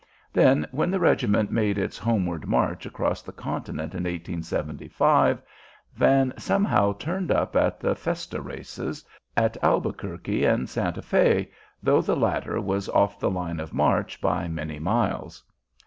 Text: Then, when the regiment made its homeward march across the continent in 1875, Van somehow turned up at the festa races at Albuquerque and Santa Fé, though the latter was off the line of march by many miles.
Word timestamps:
Then, 0.33 0.65
when 0.71 0.89
the 0.89 0.99
regiment 0.99 1.51
made 1.51 1.77
its 1.77 1.99
homeward 1.99 2.47
march 2.47 2.87
across 2.87 3.21
the 3.21 3.31
continent 3.31 3.93
in 3.93 4.05
1875, 4.05 5.43
Van 5.93 6.33
somehow 6.39 6.93
turned 6.93 7.29
up 7.31 7.55
at 7.55 7.79
the 7.79 7.93
festa 7.93 8.41
races 8.41 9.05
at 9.37 9.57
Albuquerque 9.63 10.43
and 10.43 10.67
Santa 10.67 11.01
Fé, 11.03 11.51
though 11.83 12.01
the 12.01 12.15
latter 12.15 12.59
was 12.59 12.89
off 12.89 13.19
the 13.19 13.29
line 13.29 13.59
of 13.59 13.75
march 13.75 14.19
by 14.19 14.47
many 14.47 14.79
miles. 14.79 15.43